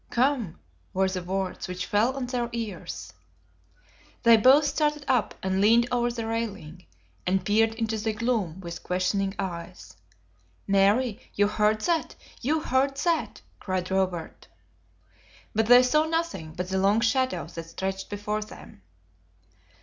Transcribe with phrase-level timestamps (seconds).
[0.09, 0.57] come!"
[0.95, 3.13] were the words which fell on their ears.
[4.23, 6.87] They both started up and leaned over the railing,
[7.27, 9.95] and peered into the gloom with questioning eyes.
[10.65, 12.15] "Mary, you heard that?
[12.41, 14.47] You heard that?" cried Robert.
[15.53, 18.81] But they saw nothing but the long shadow that stretched before them.